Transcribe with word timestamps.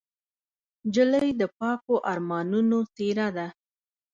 نجلۍ 0.85 1.29
د 1.41 1.43
پاکو 1.57 1.95
ارمانونو 2.11 2.79
څېره 2.95 3.27
ده. 3.37 3.47